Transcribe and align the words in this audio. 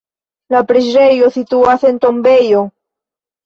La 0.55 0.61
preĝejo 0.71 1.31
situas 1.37 1.87
en 1.93 2.03
tombejo. 2.09 2.67